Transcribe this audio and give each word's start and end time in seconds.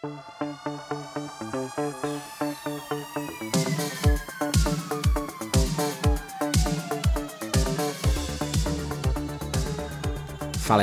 Fala 0.00 0.12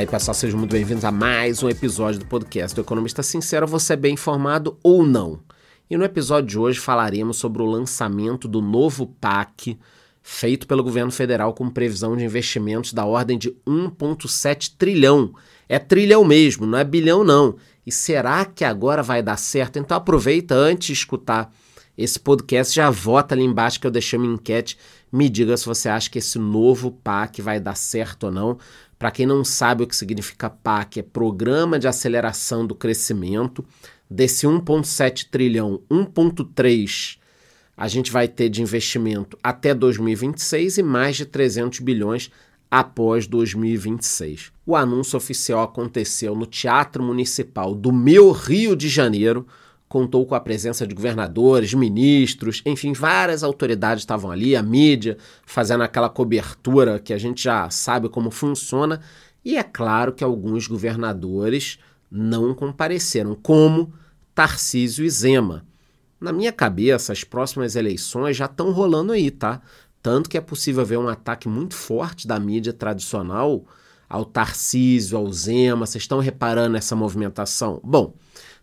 aí 0.02 0.06
pessoal, 0.06 0.36
sejam 0.36 0.60
muito 0.60 0.72
bem-vindos 0.72 1.04
a 1.04 1.12
mais 1.12 1.64
um 1.64 1.70
episódio 1.70 2.20
do 2.20 2.28
podcast 2.28 2.76
do 2.76 2.82
Economista 2.82 3.24
Sincero. 3.24 3.66
Você 3.66 3.94
é 3.94 3.96
bem 3.96 4.14
informado 4.14 4.78
ou 4.84 5.04
não? 5.04 5.40
E 5.90 5.98
no 5.98 6.04
episódio 6.04 6.48
de 6.48 6.60
hoje 6.60 6.80
falaremos 6.80 7.38
sobre 7.38 7.64
o 7.64 7.66
lançamento 7.66 8.48
do 8.48 8.62
novo 8.62 9.08
PAC 9.20 9.80
feito 10.22 10.68
pelo 10.68 10.84
governo 10.84 11.12
federal 11.12 11.56
com 11.56 11.72
previsão 11.72 12.16
de 12.16 12.24
investimentos 12.24 12.94
da 12.94 13.04
ordem 13.04 13.36
de 13.36 13.50
1,7 13.66 14.76
trilhão. 14.78 15.34
É 15.70 15.80
trilhão 15.80 16.24
mesmo, 16.24 16.66
não 16.66 16.78
é 16.78 16.84
bilhão 16.84 17.24
não. 17.24 17.56
E 17.86 17.92
será 17.92 18.46
que 18.46 18.64
agora 18.64 19.02
vai 19.02 19.22
dar 19.22 19.38
certo? 19.38 19.80
Então 19.80 19.98
aproveita 19.98 20.56
antes 20.56 20.88
de 20.88 20.94
escutar 20.94 21.54
esse 21.98 22.20
podcast, 22.20 22.76
já 22.76 22.90
vota 22.90 23.34
ali 23.34 23.44
embaixo 23.44 23.80
que 23.80 23.88
eu 23.88 23.92
deixei 23.92 24.20
uma 24.20 24.32
enquete. 24.32 24.78
Me 25.12 25.28
diga 25.28 25.58
se 25.58 25.66
você 25.66 25.90
acha 25.90 26.10
que 26.10 26.20
esse 26.20 26.38
novo 26.38 26.92
PAC 26.92 27.42
vai 27.42 27.60
dar 27.60 27.76
certo 27.76 28.26
ou 28.26 28.32
não. 28.32 28.58
Para 29.00 29.10
quem 29.10 29.26
não 29.26 29.44
sabe 29.44 29.84
o 29.84 29.88
que 29.88 29.96
significa 29.96 30.50
PAC, 30.50 31.00
é 31.00 31.04
Programa 31.04 31.80
de 31.80 31.88
Aceleração 31.88 32.68
do 32.68 32.76
Crescimento. 32.76 33.66
Desse 34.10 34.46
1,7 34.46 35.28
trilhão, 35.30 35.82
1,3 35.90 37.18
a 37.78 37.88
gente 37.88 38.12
vai 38.12 38.28
ter 38.28 38.50
de 38.50 38.64
investimento 38.64 39.38
até 39.44 39.72
2026 39.72 40.80
e 40.80 40.84
mais 40.84 41.16
de 41.16 41.26
300 41.28 41.80
bilhões 41.80 42.32
após 42.70 43.28
2026. 43.28 44.52
O 44.66 44.76
anúncio 44.76 45.18
oficial 45.18 45.64
aconteceu 45.64 46.36
no 46.36 46.46
Teatro 46.46 47.04
Municipal 47.04 47.74
do 47.74 47.92
meu 47.92 48.32
Rio 48.32 48.76
de 48.76 48.90
Janeiro, 48.90 49.48
contou 49.88 50.26
com 50.26 50.36
a 50.36 50.40
presença 50.40 50.86
de 50.86 50.94
governadores, 50.94 51.74
ministros, 51.74 52.62
enfim, 52.66 52.92
várias 52.92 53.44
autoridades 53.44 54.04
estavam 54.04 54.30
ali, 54.30 54.56
a 54.56 54.62
mídia 54.62 55.18
fazendo 55.46 55.84
aquela 55.84 56.10
cobertura 56.10 57.00
que 57.00 57.14
a 57.14 57.18
gente 57.18 57.44
já 57.44 57.70
sabe 57.70 58.10
como 58.10 58.30
funciona, 58.30 59.00
e 59.46 59.56
é 59.56 59.64
claro 59.64 60.12
que 60.12 60.24
alguns 60.24 60.68
governadores 60.68 61.80
não 62.12 62.54
compareceram, 62.54 63.34
como 63.36 63.94
Tarcísio 64.36 65.06
e 65.06 65.10
Zema. 65.10 65.66
Na 66.20 66.34
minha 66.34 66.52
cabeça, 66.52 67.14
as 67.14 67.24
próximas 67.24 67.76
eleições 67.76 68.36
já 68.36 68.46
estão 68.46 68.72
rolando 68.72 69.14
aí, 69.14 69.30
tá? 69.30 69.62
Tanto 70.08 70.30
que 70.30 70.38
é 70.38 70.42
possível 70.42 70.86
ver 70.86 70.98
um 70.98 71.10
ataque 71.10 71.50
muito 71.50 71.76
forte 71.76 72.26
da 72.26 72.40
mídia 72.40 72.72
tradicional 72.72 73.66
ao 74.08 74.24
Tarcísio, 74.24 75.18
ao 75.18 75.30
Zema. 75.34 75.86
Vocês 75.86 76.06
estão 76.06 76.20
reparando 76.20 76.78
essa 76.78 76.96
movimentação? 76.96 77.82
Bom, 77.84 78.16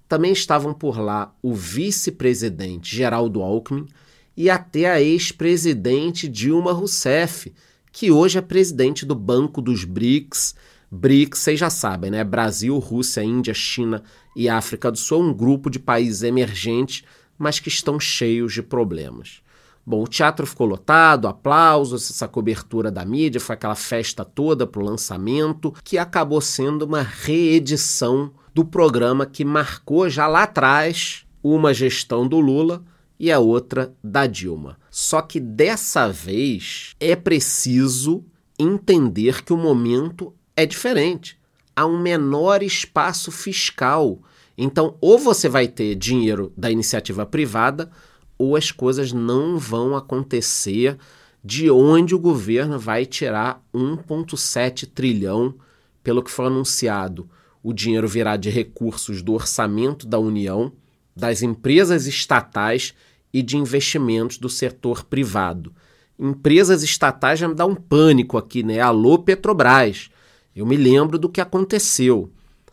também 0.09 0.33
estavam 0.33 0.73
por 0.73 0.98
lá 0.98 1.34
o 1.42 1.53
vice-presidente 1.53 2.97
Geraldo 2.97 3.42
Alckmin 3.42 3.86
e 4.34 4.48
até 4.48 4.91
a 4.91 5.03
ex-presidente 5.03 6.28
Dilma 6.28 6.73
Rousseff, 6.73 7.53
que 7.92 8.11
hoje 8.11 8.39
é 8.39 8.41
presidente 8.41 9.05
do 9.05 9.14
Banco 9.14 9.61
dos 9.61 9.84
BRICS. 9.84 10.55
BRICS, 10.91 11.41
vocês 11.41 11.61
já 11.61 11.69
sabem, 11.69 12.11
né? 12.11 12.25
Brasil, 12.25 12.79
Rússia, 12.79 13.23
Índia, 13.23 13.53
China 13.53 14.03
e 14.34 14.48
África 14.48 14.91
do 14.91 14.97
Sul, 14.97 15.23
um 15.23 15.34
grupo 15.34 15.69
de 15.69 15.79
países 15.79 16.23
emergentes, 16.23 17.05
mas 17.36 17.61
que 17.61 17.69
estão 17.69 18.01
cheios 18.01 18.55
de 18.55 18.62
problemas. 18.62 19.44
Bom, 19.87 20.03
o 20.03 20.09
teatro 20.09 20.47
ficou 20.47 20.67
lotado, 20.67 21.29
aplausos, 21.29 22.11
essa 22.11 22.27
cobertura 22.27 22.91
da 22.91 23.05
mídia, 23.05 23.41
foi 23.41 23.55
aquela 23.55 23.75
festa 23.75 24.25
toda 24.25 24.67
para 24.67 24.81
o 24.81 24.85
lançamento, 24.85 25.75
que 25.85 25.99
acabou 25.99 26.41
sendo 26.41 26.87
uma 26.87 27.03
reedição 27.03 28.33
do 28.55 28.65
programa 28.65 29.27
que 29.27 29.45
marcou 29.45 30.09
já 30.09 30.27
lá 30.27 30.45
atrás 30.45 31.27
uma 31.43 31.75
gestão 31.75 32.27
do 32.27 32.41
Lula 32.41 32.83
e 33.19 33.31
a 33.31 33.39
outra 33.39 33.95
da 34.03 34.27
Dilma. 34.27 34.79
Só 34.91 35.21
que 35.21 35.39
dessa 35.39 36.09
vez 36.09 36.95
é 36.98 37.15
preciso 37.15 38.25
entender 38.58 39.45
que 39.45 39.53
o 39.53 39.57
momento 39.57 40.33
é 40.57 40.64
diferente. 40.64 41.39
Há 41.77 41.85
um 41.85 42.01
menor 42.01 42.63
espaço 42.63 43.31
fiscal. 43.31 44.20
Então, 44.57 44.97
ou 45.01 45.19
você 45.19 45.48
vai 45.48 45.67
ter 45.67 45.95
dinheiro 45.97 46.53
da 46.57 46.70
iniciativa 46.70 47.27
privada, 47.27 47.91
ou 48.45 48.57
as 48.57 48.71
coisas 48.71 49.13
não 49.13 49.59
vão 49.59 49.97
acontecer 49.97 50.97
de 51.43 51.71
onde 51.71 52.15
o 52.15 52.19
governo 52.19 52.79
vai 52.79 53.05
tirar 53.05 53.63
1,7 53.75 54.89
trilhão, 54.95 55.55
pelo 56.03 56.23
que 56.23 56.31
foi 56.31 56.47
anunciado 56.47 57.29
o 57.65 57.73
dinheiro 57.73 58.07
virá 58.07 58.37
de 58.37 58.51
recursos 58.51 59.23
do 59.23 59.33
orçamento 59.33 60.07
da 60.07 60.19
União, 60.19 60.71
das 61.17 61.41
empresas 61.41 62.07
estatais 62.07 62.93
e 63.33 63.43
de 63.43 63.57
investimentos 63.57 64.37
do 64.37 64.51
setor 64.51 65.05
privado. 65.05 65.73
Empresas 66.19 66.83
estatais 66.83 67.39
já 67.39 67.49
me 67.49 67.55
dá 67.55 67.65
um 67.65 67.75
pânico 67.75 68.37
aqui, 68.37 68.63
né? 68.63 68.81
Alô 68.81 69.19
Petrobras. 69.19 70.11
Eu 70.55 70.67
me 70.67 70.77
lembro 70.77 71.19
do 71.19 71.29
que 71.29 71.41
aconteceu. 71.41 72.31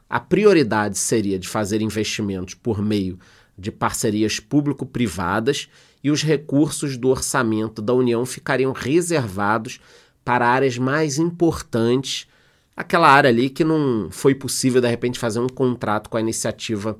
A 0.09 0.19
prioridade 0.19 0.97
seria 0.97 1.39
de 1.39 1.47
fazer 1.47 1.81
investimentos 1.81 2.53
por 2.53 2.81
meio 2.81 3.17
de 3.61 3.71
parcerias 3.71 4.39
público-privadas 4.39 5.69
e 6.03 6.11
os 6.11 6.23
recursos 6.23 6.97
do 6.97 7.07
orçamento 7.07 7.81
da 7.81 7.93
União 7.93 8.25
ficariam 8.25 8.73
reservados 8.73 9.79
para 10.25 10.47
áreas 10.47 10.77
mais 10.77 11.17
importantes 11.17 12.27
aquela 12.75 13.09
área 13.09 13.29
ali 13.29 13.49
que 13.49 13.63
não 13.63 14.09
foi 14.11 14.33
possível 14.33 14.81
de 14.81 14.87
repente 14.87 15.19
fazer 15.19 15.39
um 15.39 15.47
contrato 15.47 16.09
com 16.09 16.17
a 16.17 16.21
iniciativa 16.21 16.97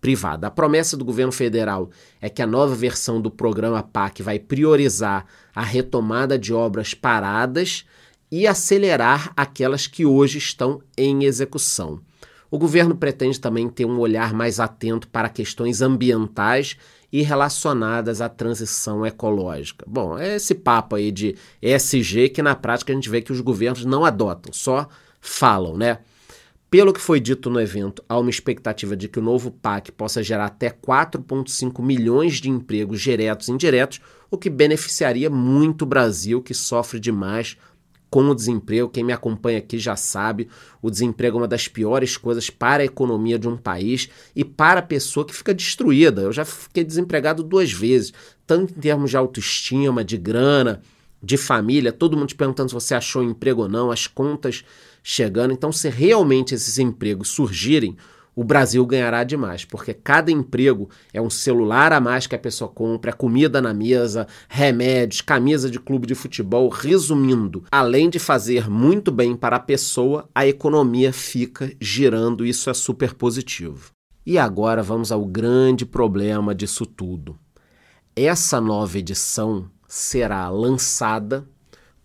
privada. 0.00 0.46
A 0.46 0.50
promessa 0.50 0.96
do 0.96 1.04
governo 1.04 1.32
federal 1.32 1.90
é 2.20 2.28
que 2.28 2.40
a 2.40 2.46
nova 2.46 2.74
versão 2.74 3.20
do 3.20 3.30
programa 3.30 3.82
PAC 3.82 4.22
vai 4.22 4.38
priorizar 4.38 5.26
a 5.54 5.62
retomada 5.62 6.38
de 6.38 6.54
obras 6.54 6.94
paradas 6.94 7.84
e 8.30 8.46
acelerar 8.46 9.32
aquelas 9.36 9.86
que 9.86 10.06
hoje 10.06 10.38
estão 10.38 10.80
em 10.96 11.24
execução. 11.24 12.00
O 12.50 12.58
governo 12.58 12.96
pretende 12.96 13.38
também 13.38 13.68
ter 13.68 13.84
um 13.84 13.98
olhar 13.98 14.32
mais 14.32 14.58
atento 14.58 15.08
para 15.08 15.28
questões 15.28 15.82
ambientais 15.82 16.76
e 17.12 17.22
relacionadas 17.22 18.20
à 18.20 18.28
transição 18.28 19.04
ecológica. 19.04 19.84
Bom, 19.88 20.18
é 20.18 20.36
esse 20.36 20.54
papo 20.54 20.96
aí 20.96 21.10
de 21.10 21.36
ESG 21.60 22.30
que 22.30 22.42
na 22.42 22.54
prática 22.54 22.92
a 22.92 22.94
gente 22.94 23.08
vê 23.08 23.20
que 23.20 23.32
os 23.32 23.40
governos 23.40 23.84
não 23.84 24.04
adotam, 24.04 24.52
só 24.52 24.88
falam, 25.20 25.76
né? 25.76 25.98
Pelo 26.70 26.92
que 26.92 27.00
foi 27.00 27.18
dito 27.18 27.48
no 27.48 27.58
evento, 27.58 28.04
há 28.06 28.18
uma 28.18 28.28
expectativa 28.28 28.94
de 28.94 29.08
que 29.08 29.18
o 29.18 29.22
novo 29.22 29.50
PAC 29.50 29.90
possa 29.90 30.22
gerar 30.22 30.46
até 30.46 30.68
4,5 30.68 31.82
milhões 31.82 32.34
de 32.34 32.50
empregos 32.50 33.00
diretos 33.00 33.48
e 33.48 33.52
indiretos, 33.52 34.02
o 34.30 34.36
que 34.36 34.50
beneficiaria 34.50 35.30
muito 35.30 35.82
o 35.82 35.86
Brasil, 35.86 36.42
que 36.42 36.52
sofre 36.52 37.00
demais 37.00 37.56
com 38.10 38.28
o 38.28 38.34
desemprego. 38.34 38.88
Quem 38.88 39.04
me 39.04 39.12
acompanha 39.12 39.58
aqui 39.58 39.78
já 39.78 39.96
sabe, 39.96 40.48
o 40.80 40.90
desemprego 40.90 41.38
é 41.38 41.40
uma 41.42 41.48
das 41.48 41.68
piores 41.68 42.16
coisas 42.16 42.50
para 42.50 42.82
a 42.82 42.86
economia 42.86 43.38
de 43.38 43.48
um 43.48 43.56
país 43.56 44.08
e 44.34 44.44
para 44.44 44.80
a 44.80 44.82
pessoa 44.82 45.26
que 45.26 45.34
fica 45.34 45.54
destruída. 45.54 46.22
Eu 46.22 46.32
já 46.32 46.44
fiquei 46.44 46.84
desempregado 46.84 47.42
duas 47.42 47.72
vezes, 47.72 48.12
tanto 48.46 48.72
em 48.72 48.80
termos 48.80 49.10
de 49.10 49.16
autoestima, 49.16 50.04
de 50.04 50.16
grana, 50.16 50.82
de 51.22 51.36
família, 51.36 51.92
todo 51.92 52.16
mundo 52.16 52.28
te 52.28 52.34
perguntando 52.34 52.68
se 52.68 52.74
você 52.74 52.94
achou 52.94 53.22
emprego 53.22 53.62
ou 53.62 53.68
não, 53.68 53.90
as 53.90 54.06
contas 54.06 54.64
chegando. 55.02 55.52
Então, 55.52 55.72
se 55.72 55.88
realmente 55.88 56.54
esses 56.54 56.78
empregos 56.78 57.28
surgirem, 57.28 57.96
o 58.38 58.44
Brasil 58.44 58.86
ganhará 58.86 59.24
demais, 59.24 59.64
porque 59.64 59.92
cada 59.92 60.30
emprego 60.30 60.88
é 61.12 61.20
um 61.20 61.28
celular 61.28 61.92
a 61.92 62.00
mais 62.00 62.28
que 62.28 62.36
a 62.36 62.38
pessoa 62.38 62.70
compra, 62.70 63.10
é 63.10 63.12
comida 63.12 63.60
na 63.60 63.74
mesa, 63.74 64.28
remédios, 64.48 65.20
camisa 65.20 65.68
de 65.68 65.80
clube 65.80 66.06
de 66.06 66.14
futebol. 66.14 66.68
Resumindo, 66.68 67.64
além 67.68 68.08
de 68.08 68.20
fazer 68.20 68.70
muito 68.70 69.10
bem 69.10 69.34
para 69.34 69.56
a 69.56 69.58
pessoa, 69.60 70.28
a 70.32 70.46
economia 70.46 71.12
fica 71.12 71.72
girando, 71.80 72.46
isso 72.46 72.70
é 72.70 72.74
super 72.74 73.12
positivo. 73.12 73.90
E 74.24 74.38
agora 74.38 74.84
vamos 74.84 75.10
ao 75.10 75.24
grande 75.26 75.84
problema 75.84 76.54
disso 76.54 76.86
tudo. 76.86 77.36
Essa 78.14 78.60
nova 78.60 78.98
edição 78.98 79.68
será 79.88 80.48
lançada 80.48 81.44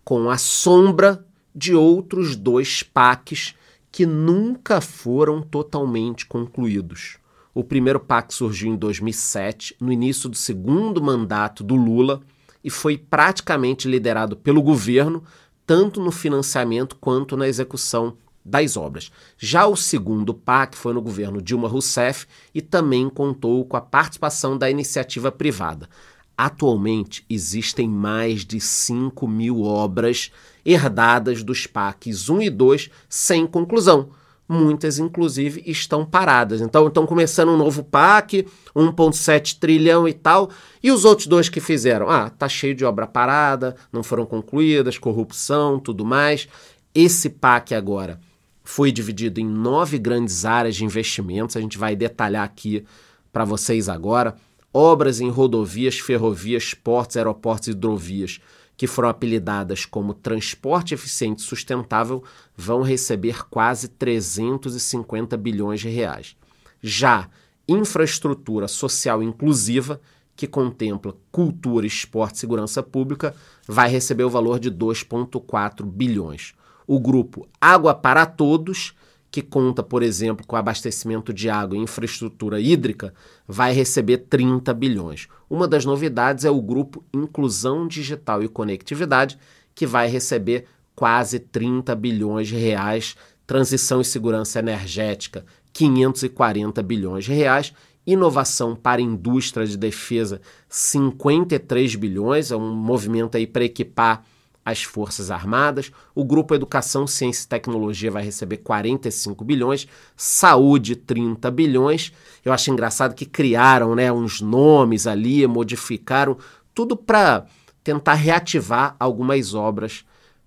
com 0.04 0.32
a 0.32 0.40
sombra 0.40 1.24
de 1.54 1.76
outros 1.76 2.36
dois 2.36 2.82
PACs 2.82 3.54
que 3.94 4.08
nunca 4.08 4.82
foram 4.82 5.40
totalmente 5.40 6.26
concluídos. 6.26 7.20
O 7.54 7.64
primeiro 7.64 8.00
PAC 8.00 8.34
surgiu 8.34 8.74
em 8.74 8.76
2007, 8.76 9.76
no 9.80 9.92
início 9.92 10.28
do 10.28 10.36
segundo 10.36 11.00
mandato 11.00 11.64
do 11.64 11.76
Lula, 11.76 12.20
e 12.64 12.72
foi 12.72 12.98
praticamente 12.98 13.88
liderado 13.88 14.36
pelo 14.36 14.64
governo, 14.64 15.24
tanto 15.64 16.02
no 16.02 16.12
financiamento 16.12 16.96
quanto 16.96 17.38
na 17.38 17.48
execução 17.48 18.18
das 18.44 18.76
obras. 18.76 19.12
Já 19.38 19.68
o 19.68 19.76
segundo 19.76 20.34
PAC 20.34 20.76
foi 20.76 20.92
no 20.92 21.02
governo 21.02 21.40
Dilma 21.40 21.68
Rousseff 21.68 22.26
e 22.52 22.64
também 22.64 23.08
contou 23.08 23.64
com 23.64 23.78
a 23.78 23.82
participação 23.82 24.58
da 24.58 24.72
iniciativa 24.72 25.32
privada. 25.32 25.88
Atualmente 26.36 27.24
existem 27.30 27.88
mais 27.88 28.44
de 28.44 28.60
5 28.60 29.28
mil 29.28 29.62
obras 29.62 30.32
herdadas 30.66 31.44
dos 31.44 31.68
PACs 31.68 32.30
1 32.30 32.42
e 32.42 32.50
2 32.50 32.90
sem 33.10 33.46
conclusão, 33.46 34.10
muitas 34.48 35.00
inclusive 35.00 35.64
estão 35.66 36.06
paradas. 36.06 36.62
Então 36.62 36.88
estão 36.88 37.06
começando 37.06 37.50
um 37.50 37.58
novo 37.58 37.84
PAC, 37.84 38.48
1.7 38.76 39.58
trilhão 39.60 40.08
e 40.08 40.14
tal, 40.14 40.50
e 40.82 40.92
os 40.92 41.06
outros 41.06 41.28
dois 41.28 41.50
que 41.50 41.60
fizeram, 41.60 42.10
ah, 42.10 42.30
tá 42.30 42.48
cheio 42.48 42.76
de 42.76 42.86
obra 42.86 43.08
parada, 43.08 43.76
não 43.92 44.04
foram 44.04 44.26
concluídas, 44.26 44.98
corrupção, 44.98 45.80
tudo 45.80 46.06
mais. 46.06 46.48
Esse 46.94 47.30
PAC 47.30 47.74
agora 47.74 48.20
foi 48.64 48.92
dividido 48.92 49.42
em 49.42 49.46
nove 49.46 49.98
grandes 49.98 50.46
áreas 50.46 50.76
de 50.76 50.86
investimentos, 50.86 51.58
a 51.58 51.62
gente 51.62 51.78
vai 51.78 51.96
detalhar 51.96 52.44
aqui 52.44 52.86
para 53.32 53.44
vocês 53.44 53.90
agora. 53.90 54.36
Obras 54.74 55.20
em 55.20 55.30
rodovias, 55.30 56.00
ferrovias, 56.00 56.74
portos, 56.74 57.18
aeroportos 57.18 57.68
e 57.68 57.72
hidrovias 57.72 58.40
que 58.76 58.88
foram 58.88 59.10
apelidadas 59.10 59.86
como 59.86 60.14
transporte 60.14 60.94
eficiente 60.94 61.42
sustentável, 61.42 62.24
vão 62.56 62.82
receber 62.82 63.48
quase 63.48 63.88
350 63.88 65.38
bilhões 65.38 65.80
de 65.80 65.90
reais. 65.90 66.36
Já 66.82 67.30
infraestrutura 67.68 68.68
social 68.68 69.24
inclusiva, 69.24 70.02
que 70.36 70.48
contempla 70.48 71.16
cultura, 71.32 71.86
esporte 71.86 72.36
e 72.36 72.40
segurança 72.40 72.82
pública, 72.82 73.36
vai 73.68 73.90
receber 73.90 74.24
o 74.24 74.30
valor 74.30 74.60
de 74.60 74.72
2,4 74.72 75.86
bilhões. 75.86 76.54
O 76.88 77.00
grupo 77.00 77.48
Água 77.62 77.94
para 77.94 78.26
Todos 78.26 78.94
que 79.34 79.42
conta, 79.42 79.82
por 79.82 80.04
exemplo, 80.04 80.46
com 80.46 80.56
abastecimento 80.56 81.34
de 81.34 81.50
água 81.50 81.76
e 81.76 81.82
infraestrutura 81.82 82.60
hídrica, 82.62 83.12
vai 83.48 83.74
receber 83.74 84.20
30 84.30 84.72
bilhões. 84.76 85.28
Uma 85.50 85.68
das 85.68 85.86
novidades 85.86 86.46
é 86.46 86.52
o 86.52 86.62
grupo 86.62 87.04
Inclusão 87.12 87.88
Digital 87.88 88.44
e 88.44 88.48
Conectividade, 88.48 89.40
que 89.74 89.88
vai 89.88 90.08
receber 90.08 90.66
quase 90.96 91.40
30 91.40 91.96
bilhões 91.96 92.48
de 92.48 92.56
reais, 92.56 93.16
transição 93.48 94.00
e 94.02 94.06
segurança 94.06 94.60
energética, 94.60 95.44
540 95.74 96.84
bilhões 96.84 97.26
de 97.26 97.34
reais, 97.34 97.74
inovação 98.06 98.76
para 98.76 99.02
indústria 99.02 99.66
de 99.66 99.76
defesa, 99.76 100.42
53 100.70 101.96
bilhões, 101.96 102.52
é 102.52 102.56
um 102.56 102.76
movimento 102.76 103.36
aí 103.36 103.48
para 103.48 103.66
equipar 103.66 104.24
as 104.66 104.84
Forças 104.84 105.30
Armadas. 105.30 105.92
O 106.16 106.24
Grupo 106.24 106.56
Educação, 106.56 107.06
Ciência 107.06 107.46
e 107.46 107.48
Tecnologia 107.48 108.12
vai 108.12 108.24
receber 108.24 108.58
45 108.58 109.44
bilhões, 109.44 109.88
Saúde 110.16 110.96
30 110.96 111.50
bilhões. 111.52 112.14
Eu 112.44 112.54
acho 112.54 112.72
engraçado 112.72 113.16
que 113.16 113.26
criaram, 113.26 113.96
né, 113.96 114.12
uns 114.12 114.42
nomes 114.42 115.08
ali, 115.08 115.46
modificaram 115.48 116.38
tudo 116.74 116.96
para 116.96 117.46
tentar 117.84 118.14
reativar 118.14 118.96
algumas 119.00 119.54
obras 119.54 120.06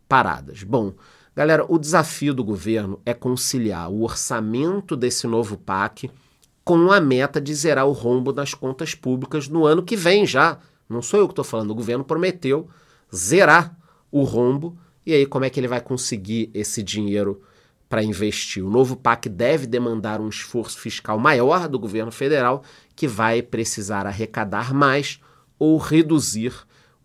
paradas. 0.09 0.63
Bom, 0.63 0.95
galera, 1.35 1.65
o 1.69 1.79
desafio 1.79 2.33
do 2.33 2.43
governo 2.43 3.01
é 3.05 3.13
conciliar 3.13 3.91
o 3.91 4.03
orçamento 4.03 4.97
desse 4.97 5.27
novo 5.27 5.57
PAC 5.57 6.11
com 6.65 6.91
a 6.91 7.01
meta 7.01 7.41
de 7.41 7.55
zerar 7.55 7.87
o 7.87 7.93
rombo 7.93 8.33
nas 8.33 8.55
contas 8.55 8.95
públicas 8.95 9.47
no 9.47 9.65
ano 9.65 9.83
que 9.83 9.97
vem 9.97 10.27
já. 10.27 10.59
Não 10.89 11.03
sou 11.03 11.21
eu 11.21 11.29
que 11.29 11.33
estou 11.33 11.45
falando, 11.45 11.71
o 11.71 11.75
governo 11.75 12.05
prometeu 12.05 12.69
zerar 13.15 13.77
o 14.11 14.23
rombo. 14.23 14.79
E 15.05 15.13
aí, 15.13 15.27
como 15.27 15.45
é 15.45 15.51
que 15.51 15.61
ele 15.61 15.69
vai 15.69 15.81
conseguir 15.81 16.51
esse 16.53 16.83
dinheiro 16.83 17.43
para 17.89 18.03
investir? 18.03 18.65
O 18.65 18.71
novo 18.71 18.97
PAC 18.97 19.29
deve 19.29 19.67
demandar 19.67 20.21
um 20.21 20.29
esforço 20.29 20.79
fiscal 20.79 21.19
maior 21.19 21.69
do 21.69 21.79
governo 21.79 22.11
federal, 22.11 22.63
que 22.95 23.07
vai 23.07 23.43
precisar 23.43 24.07
arrecadar 24.07 24.75
mais 24.75 25.21
ou 25.59 25.79
reduzir 25.79 26.53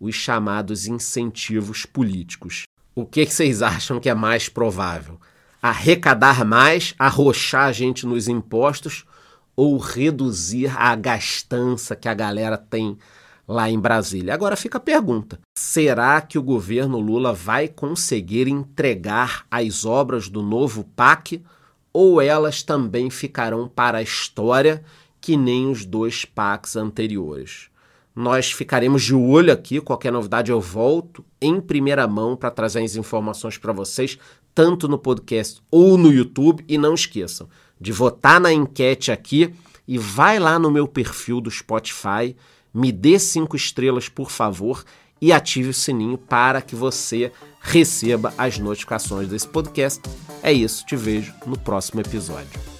os 0.00 0.14
chamados 0.14 0.86
incentivos 0.86 1.86
políticos. 1.86 2.64
O 2.94 3.06
que, 3.06 3.24
que 3.24 3.32
vocês 3.32 3.62
acham 3.62 4.00
que 4.00 4.08
é 4.08 4.14
mais 4.14 4.48
provável? 4.48 5.18
Arrecadar 5.62 6.44
mais, 6.44 6.94
arrochar 6.98 7.66
a 7.66 7.72
gente 7.72 8.04
nos 8.04 8.26
impostos 8.26 9.04
ou 9.54 9.78
reduzir 9.78 10.72
a 10.76 10.94
gastança 10.96 11.94
que 11.94 12.08
a 12.08 12.14
galera 12.14 12.58
tem 12.58 12.98
lá 13.46 13.70
em 13.70 13.78
Brasília. 13.78 14.34
Agora 14.34 14.56
fica 14.56 14.78
a 14.78 14.80
pergunta: 14.80 15.40
será 15.56 16.20
que 16.20 16.38
o 16.38 16.42
governo 16.42 16.98
Lula 16.98 17.32
vai 17.32 17.68
conseguir 17.68 18.48
entregar 18.48 19.44
as 19.50 19.84
obras 19.84 20.28
do 20.28 20.42
novo 20.42 20.84
PAC 20.96 21.42
ou 21.92 22.20
elas 22.20 22.62
também 22.62 23.10
ficarão 23.10 23.68
para 23.68 23.98
a 23.98 24.02
história 24.02 24.82
que 25.20 25.36
nem 25.36 25.70
os 25.70 25.84
dois 25.84 26.24
PACs 26.24 26.76
anteriores? 26.76 27.68
Nós 28.14 28.52
ficaremos 28.52 29.02
de 29.02 29.14
olho 29.14 29.52
aqui, 29.52 29.80
qualquer 29.80 30.12
novidade 30.12 30.50
eu 30.50 30.60
volto 30.60 31.24
em 31.40 31.58
primeira 31.60 32.06
mão 32.06 32.36
para 32.36 32.50
trazer 32.50 32.82
as 32.84 32.94
informações 32.94 33.56
para 33.56 33.72
vocês, 33.72 34.18
tanto 34.54 34.86
no 34.86 34.98
podcast 34.98 35.62
ou 35.70 35.96
no 35.96 36.12
YouTube. 36.12 36.62
E 36.68 36.76
não 36.76 36.92
esqueçam 36.92 37.48
de 37.80 37.90
votar 37.90 38.38
na 38.38 38.52
enquete 38.52 39.10
aqui 39.10 39.54
e 39.88 39.96
vai 39.96 40.38
lá 40.38 40.58
no 40.58 40.70
meu 40.70 40.86
perfil 40.86 41.40
do 41.40 41.50
Spotify 41.50 42.36
me 42.72 42.90
dê 42.90 43.18
cinco 43.18 43.56
estrelas, 43.56 44.08
por 44.08 44.30
favor, 44.30 44.84
e 45.20 45.32
ative 45.32 45.68
o 45.68 45.74
sininho 45.74 46.18
para 46.18 46.60
que 46.60 46.74
você 46.74 47.30
receba 47.60 48.34
as 48.36 48.58
notificações 48.58 49.28
desse 49.28 49.46
podcast. 49.46 50.02
É 50.42 50.52
isso, 50.52 50.84
te 50.84 50.96
vejo 50.96 51.32
no 51.46 51.58
próximo 51.58 52.00
episódio. 52.00 52.71